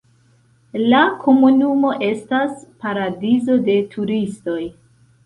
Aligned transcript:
La 0.93 1.01
komunumo 1.25 1.91
estas 2.07 2.55
paradizo 2.87 3.59
de 3.69 3.77
turistoj. 3.93 4.57